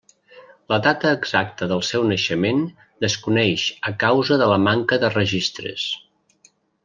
La 0.71 0.77
data 0.85 1.09
exacta 1.17 1.67
del 1.71 1.83
seu 1.89 2.07
naixement 2.11 2.63
desconeix 3.05 3.67
a 3.91 3.93
causa 4.05 4.39
de 4.45 4.49
la 4.53 4.59
manca 4.69 4.99
de 5.05 5.13
registres. 5.19 5.85